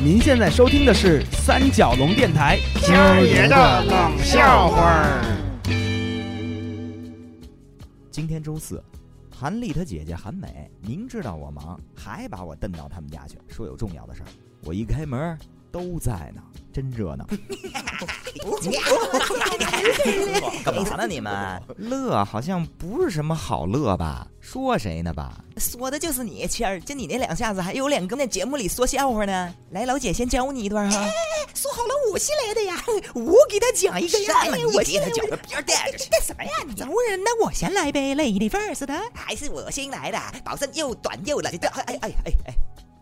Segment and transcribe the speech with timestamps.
[0.00, 5.24] 您现在收听的是三角龙电台今儿爷的冷笑话儿。
[8.08, 8.80] 今天周四，
[9.28, 14.26] 韩丽她姐姐韩美明知道我忙，还把我蹬到他们家去，说有重要的事儿。
[14.62, 15.36] 我一开门，
[15.78, 16.42] 都在呢，
[16.72, 17.24] 真热闹。
[20.64, 21.62] 干嘛呢你们？
[21.76, 24.26] 乐好像不是什么好乐吧？
[24.40, 25.38] 说谁呢吧？
[25.56, 29.54] 说的就是你，谦儿，就你那两下子，还有脸跟那节目里说笑话呢？
[29.70, 30.98] 来，老姐先教你一段哈。
[31.54, 32.82] 说好了，我先来的呀，
[33.14, 34.34] 我给他讲一个呀。
[34.40, 36.04] 哎，我先来讲个，别带着。
[36.10, 36.50] 带什么呀？
[36.66, 39.00] 你找人，那我先来呗，Lady first 的。
[39.14, 41.52] 还是我先来的，保证又短又冷。
[41.52, 42.54] 哎哎哎哎哎，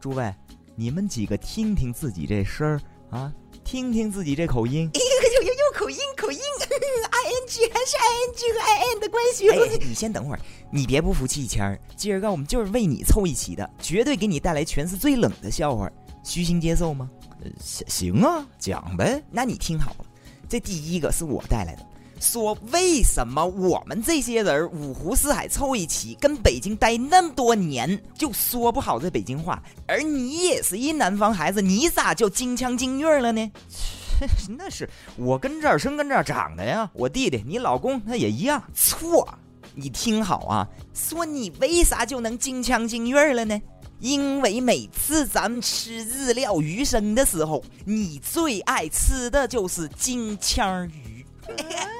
[0.00, 0.32] 诸位，
[0.76, 4.90] 你们几个听听自己这声儿啊，听听自己这口音。
[4.92, 9.48] 有有有口音口音，I N G 还是 I N G 和 I N 的关系？
[9.50, 9.56] 哎，
[9.86, 10.40] 你先等会儿，
[10.72, 11.80] 你别不服气，谦儿。
[11.96, 15.88] 今儿个我们就是为你凑一起的，绝对给你带来全市最冷的笑话，
[16.24, 17.08] 虚心接受吗？
[17.60, 19.22] 行行啊，讲呗。
[19.30, 20.04] 那你听好了，
[20.48, 21.86] 这第一个是我带来的，
[22.24, 33.52] 说为什么我们这些人五湖四海凑一起，跟北京待那么多年，就说不好这北京话，而你也是一南方孩子，你咋就京腔京韵了呢？
[34.56, 38.62] 那是我跟这儿生跟这儿长的呀，我弟弟你老公他也一样。
[38.72, 39.28] 错，
[39.74, 43.60] 你听好啊，说你为啥就能京腔京韵了呢？
[44.00, 51.24] 因为每次咱们吃日料鱼生的时候，你最爱吃的就是京腔鱼。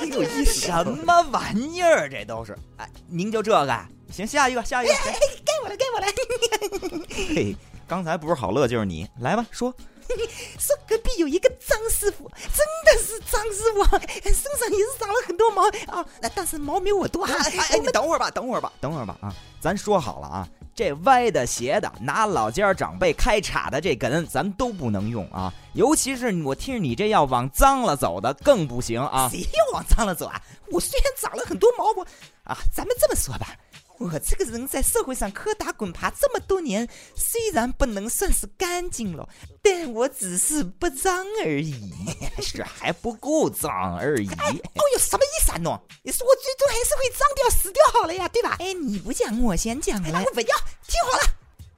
[0.00, 2.08] 挺有意思，什么玩意儿？
[2.08, 4.92] 这都是哎，您就这个行，下一个，下一个，
[5.44, 7.04] 该我了，该我了。
[7.34, 7.54] 嘿，
[7.86, 9.74] 刚才不是好乐就是你，来吧，说。
[10.58, 13.84] 说隔壁有一个张师傅，真的是张师傅，
[14.24, 16.02] 身上也是长了很多毛啊，
[16.34, 17.26] 但是毛没我多。
[17.26, 17.34] 哎
[17.72, 19.34] 哎，你等会儿吧，等会儿吧，等会儿吧啊！
[19.60, 25.52] 咱说好了啊，这歪的、斜的，拿老家长辈开叉的这根，咱都不能用啊。
[25.72, 29.28] 尤其是我听你这要往脏了走的，更不行啊。
[29.28, 30.40] 谁要往脏了走啊？
[30.70, 32.06] 我虽然长了很多毛，我
[32.44, 33.56] 啊，咱们这么说吧。
[33.98, 39.28] 我这个人在社会上磕打滚爬这么多年，虽然不能算是干净了，
[39.62, 41.92] 但我只是不脏而已，
[42.40, 44.28] 是还不够脏而已。
[44.28, 45.58] 哦哟，什么意思啊？
[45.58, 48.56] 喏，你说我最终还是会脏掉、死掉好了呀，对吧？
[48.60, 50.22] 哎，你不讲，我先讲了。
[50.24, 51.22] 我不要，听好了，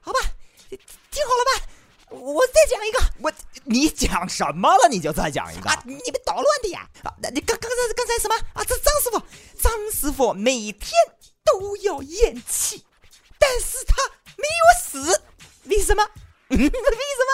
[0.00, 0.20] 好吧，
[0.68, 1.66] 听好了吧，
[2.10, 3.00] 我再讲一个。
[3.22, 3.32] 我，
[3.64, 4.88] 你讲什么了？
[4.90, 5.70] 你就再讲一个。
[5.70, 6.86] 啊，你们捣乱的呀！
[7.02, 8.62] 啊，你刚刚才刚才什么啊？
[8.64, 9.22] 这张师傅，
[9.58, 10.92] 张师傅每天。
[11.44, 12.84] 都要咽气，
[13.38, 13.96] 但是他
[14.36, 15.22] 没有死，
[15.64, 16.02] 为什么？
[16.50, 17.32] 为什么？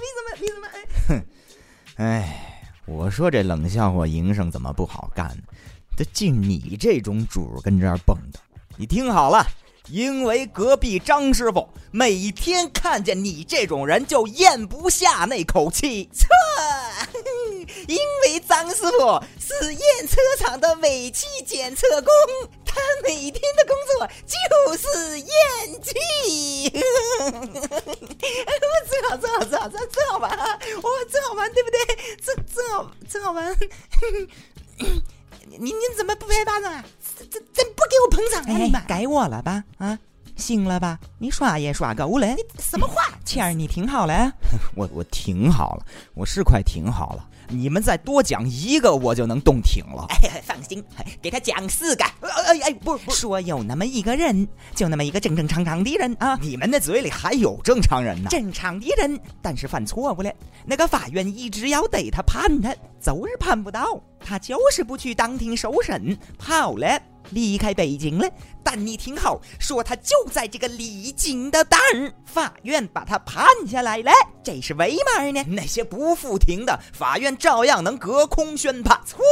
[0.00, 0.28] 为什么？
[0.40, 0.68] 为什么？
[1.08, 1.26] 哼，
[1.96, 5.42] 哎，我说这冷笑话营生怎么不好干呢？
[5.96, 8.40] 这净你这种主跟这儿蹦的，
[8.78, 9.46] 你听好了，
[9.88, 16.08] 因为隔壁张师傅每天看见你这种人就咽不下那口气。
[16.14, 16.26] 错，
[17.86, 22.10] 因为张师傅是验车厂的尾气检测工。
[22.72, 25.28] 他每天的工作就是咽
[25.82, 26.70] 气，
[27.20, 27.30] 我
[28.88, 31.78] 真好，真好，真好，真真好玩，哇，真好玩，对不对？
[32.22, 33.56] 真真好，真好玩。
[35.58, 36.84] 你你怎么不拍巴掌啊？
[37.18, 38.58] 这这真不给我捧场啊？
[38.58, 39.64] 你们该我了吧？
[39.78, 39.98] 啊，
[40.36, 40.98] 行了吧？
[41.18, 42.26] 你耍也耍够了。
[42.28, 43.10] 你什么话？
[43.24, 44.32] 谦儿，你挺好了。
[44.76, 47.26] 我我挺好了，我是快挺好了。
[47.50, 50.06] 你们再多讲一个，我就能动听了。
[50.08, 50.82] 哎，放心，
[51.20, 52.04] 给他讲四个。
[52.04, 56.38] 哎哎，不不，说有那么一个人，就那么一个正正常常的人啊。
[56.40, 58.28] 你们那嘴里还有正常人呢？
[58.30, 60.32] 正常的人，但是犯错误了。
[60.64, 64.00] 那个法院一直要逮他判他，就是判不到。
[64.24, 67.00] 他就是不去当庭受审，跑了。
[67.32, 68.28] 离开北京了，
[68.60, 74.10] 但你听好，说他就在这个李京的当儿，法院把他判下来了，
[74.42, 75.44] 这是为嘛呢？
[75.46, 79.00] 那些不服庭的，法院照样能隔空宣判。
[79.06, 79.22] 错，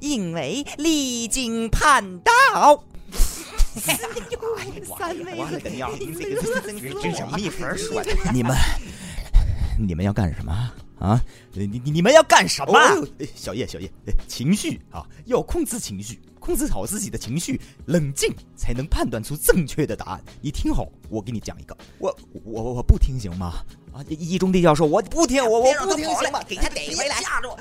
[0.00, 2.84] 因为离京判到。
[3.74, 6.60] 三妹子，个娘，这个
[7.00, 8.12] 真是蜜粉说的。
[8.32, 8.56] 你们，
[9.76, 10.70] 你们要干什么
[11.00, 11.20] 啊？
[11.52, 12.72] 你你你们要干什么？
[13.34, 13.90] 小叶，小叶，
[14.28, 16.20] 情绪啊，要控制情绪。
[16.38, 20.24] 控制好自己的情绪，冷静才能判断出正确的答案。
[20.40, 21.76] 你听好，我给你讲一个。
[21.98, 23.62] 我我我不听行吗？
[23.92, 26.40] 啊，一中地教授，我不听，我我不听行吗？
[26.46, 27.16] 给他逮回来！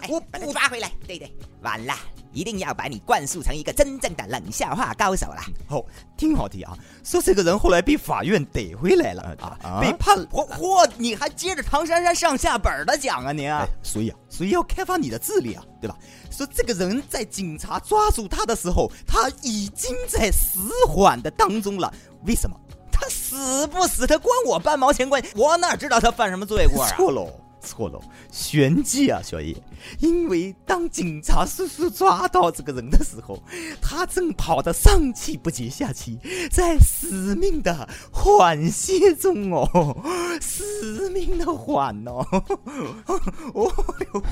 [0.08, 1.32] 我不抓回来，对对，
[1.62, 1.94] 完了，
[2.32, 5.42] 一定要把你灌输成一个真正的冷笑话高手了。
[5.70, 5.84] 哦，
[6.18, 10.18] 听好听啊，说这个人后来被法院逮回来了啊，被判。
[10.28, 13.50] 嚯嚯，你还接着唐珊珊上下本的讲啊你？
[13.82, 15.98] 所以啊，所以要开发你的智力啊，对吧？
[16.30, 21.92] 说这个人在警察抓住他的时候，他已经在死缓的当中了。
[22.26, 22.56] 为什么？
[23.00, 25.30] 他死不死，他关我半毛钱关系？
[25.36, 26.90] 我哪知道他犯什么罪过啊？
[26.90, 27.32] 错喽，
[27.62, 28.02] 错喽，
[28.32, 29.56] 玄机啊，小叶！
[30.00, 33.42] 因为当警察叔叔抓到这个人的时候，
[33.82, 36.20] 他正跑得上气不接下气，
[36.52, 39.98] 在死命的缓些中哦，
[40.42, 42.26] 死命的缓哦。
[43.54, 43.72] 哦
[44.14, 44.24] 哟，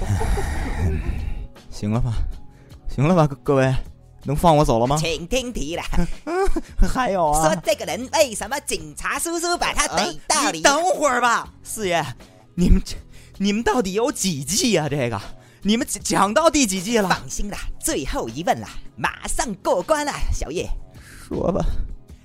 [1.70, 2.14] 行了吧，
[2.90, 3.74] 行了吧，各各位。
[4.28, 4.98] 能放我走了吗？
[5.00, 5.84] 请听题了。
[6.86, 10.52] 还有啊，说这个人为什么警察叔叔把他逮到？
[10.52, 12.06] 你等会儿吧，四爷，
[12.56, 12.98] 你们这
[13.38, 14.90] 你们到底有几季啊？
[14.90, 15.18] 这个
[15.62, 17.08] 你们讲到第几季了？
[17.08, 20.12] 放心啦，最后一问了，马上过关了。
[20.34, 20.70] 小叶，
[21.26, 21.66] 说吧。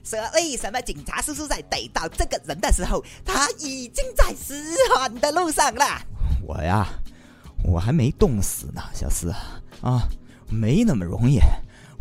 [0.02, 4.60] 说为什么警察叔叔在逮到这个人的时候，他已经在死
[4.92, 5.84] 缓的路上了？
[6.44, 6.84] 我呀，
[7.62, 9.32] 我还没冻死呢，小四
[9.80, 10.08] 啊，
[10.48, 11.38] 没那么容易。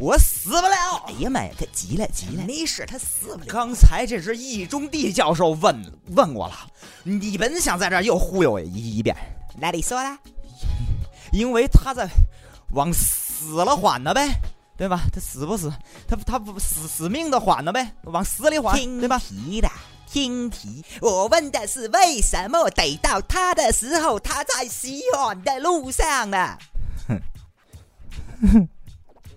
[0.02, 1.06] 我死不了！
[1.06, 2.44] 哎呀妈呀，他急了急了！
[2.44, 3.46] 没事，他死不了。
[3.48, 6.56] 刚才这是易中地教授问问我了，
[7.04, 9.16] 你本想在这儿又忽悠一一遍。
[9.60, 10.18] 那你说了？
[11.32, 12.10] 因为他在
[12.72, 14.28] 往死了缓呢呗，
[14.76, 15.02] 对吧？
[15.14, 15.72] 他死不死？
[16.08, 19.20] 他他不死死命的缓呢呗，往死里缓，对吧？
[19.20, 19.70] 听题的，
[20.08, 20.84] 听题。
[21.00, 26.58] 我问的是为什么逮到他的时候，他在死缓的路上呢？
[27.08, 27.22] 哼，
[28.52, 28.68] 哼，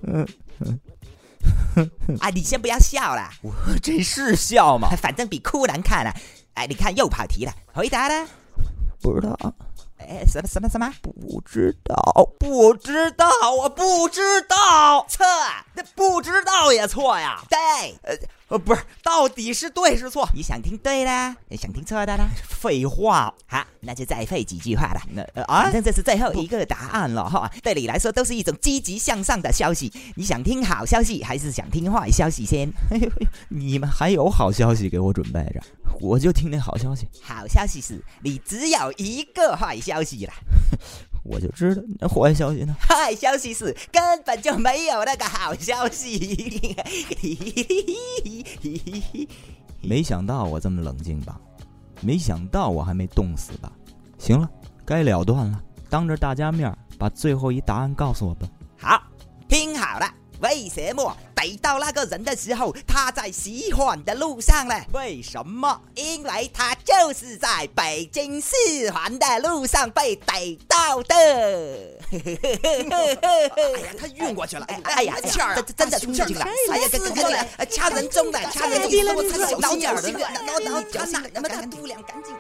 [0.07, 0.27] 嗯。
[2.21, 2.31] 啊！
[2.31, 3.53] 你先不要笑啦，我
[3.83, 4.89] 这是笑吗？
[4.97, 6.15] 反正比哭难看啊。
[6.55, 8.27] 哎，你看又跑题了，回答啦，
[9.03, 9.37] 不知道。
[9.99, 10.93] 哎，什么什么什么？
[11.03, 15.07] 不知道，不知道，我不知道。
[15.09, 15.25] 错，
[15.75, 17.41] 那不知道也错呀。
[17.49, 17.59] 对，
[18.03, 18.15] 呃
[18.49, 20.29] 呃，不是，到底是对是错？
[20.35, 22.25] 你想听对的，你想听错的呢？
[22.47, 25.01] 废话，好，那就再废几句话了。
[25.13, 27.51] 那啊，反正这是最后一个答案了哈。
[27.63, 29.93] 对你来说都是一种积极向上的消息。
[30.17, 32.69] 你想听好消息还是想听坏消息先？
[32.91, 33.09] 哎呦，
[33.49, 35.61] 你们还有好消息给我准备着？
[36.01, 37.09] 我就听那好消息。
[37.23, 40.33] 好消息是你只有一个坏消息了。
[41.25, 42.75] 我就知道那坏消息呢。
[42.81, 46.77] 坏消息是根本就没有那个好消息。
[49.81, 51.41] 没想到我这么冷静吧？
[52.01, 53.73] 没想到我还没冻死吧？
[54.19, 54.49] 行了，
[54.85, 55.63] 该了断了。
[55.89, 58.47] 当着大家面把最后一答案告诉我吧。
[58.79, 59.03] 好，
[59.49, 60.07] 听好了。
[60.41, 64.75] 为什么逮到那个人的时候，他在西环的路上呢？
[64.93, 65.79] 为什么？
[65.95, 68.57] 因为他就是在北京四
[68.91, 71.15] 环的路上被逮到的。
[72.15, 74.67] 哎呀，他晕过去了！
[74.85, 76.47] 哎呀，气儿真的出去了！
[76.73, 79.15] 哎呀，赶紧的，掐人中了， 掐人中了！
[79.15, 79.95] 我操，小心点
[80.33, 82.33] 的，脑脑脚上那么大肚量，赶紧。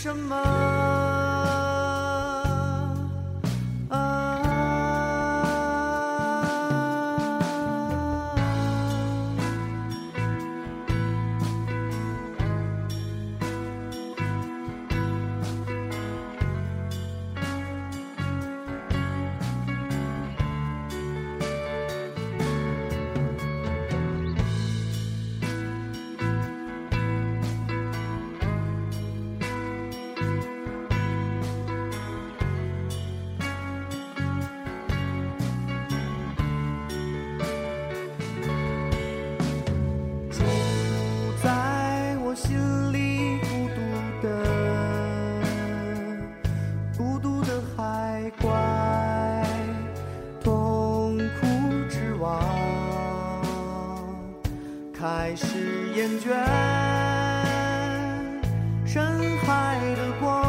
[0.00, 0.77] 什么？
[59.94, 60.47] 的光。